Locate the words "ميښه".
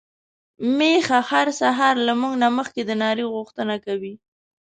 0.77-1.19